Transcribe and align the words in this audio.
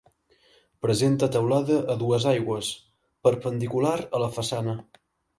Presenta 0.85 1.27
teulada 1.33 1.75
a 1.93 1.97
dues 2.03 2.25
aigües, 2.31 2.69
perpendicular 3.27 3.93
a 4.01 4.23
la 4.23 4.31
façana. 4.39 4.75